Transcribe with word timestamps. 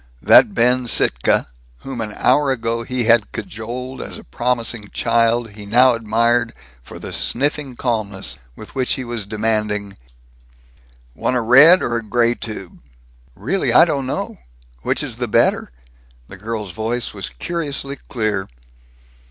That 0.23 0.55
Ben 0.55 0.87
Sittka 0.87 1.45
whom 1.81 2.01
an 2.01 2.13
hour 2.15 2.49
ago 2.49 2.81
he 2.81 3.03
had 3.03 3.31
cajoled 3.31 4.01
as 4.01 4.17
a 4.17 4.23
promising 4.23 4.89
child 4.91 5.51
he 5.51 5.67
now 5.67 5.93
admired 5.93 6.55
for 6.81 6.97
the 6.97 7.13
sniffing 7.13 7.75
calmness 7.75 8.39
with 8.55 8.73
which 8.73 8.93
he 8.93 9.03
was 9.03 9.27
demanding, 9.27 9.97
"Want 11.13 11.35
a 11.35 11.41
red 11.41 11.83
or 11.83 12.01
gray 12.01 12.33
tube?" 12.33 12.79
"Really, 13.35 13.71
I 13.71 13.85
don't 13.85 14.07
know. 14.07 14.39
Which 14.81 15.03
is 15.03 15.17
the 15.17 15.27
better?" 15.27 15.71
The 16.27 16.37
girl's 16.37 16.71
voice 16.71 17.13
was 17.13 17.29
curiously 17.29 17.97
clear. 18.09 18.47